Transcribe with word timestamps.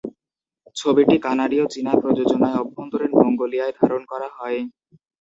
ছবিটি 0.75 1.15
কানাডীয়-চীনা 1.25 1.93
প্রযোজনায় 2.01 2.59
অভ্যন্তরীণ 2.61 3.11
মঙ্গোলিয়ায় 3.21 3.73
ধারণ 3.79 4.01
করা 4.11 4.27
হয়। 4.37 4.59